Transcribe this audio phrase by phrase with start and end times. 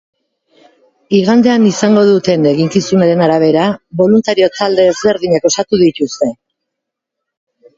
[1.17, 3.67] Igandean izango duten eginkizunaren arabera
[4.01, 6.33] boluntario talde ezberdinak osatu dituzte.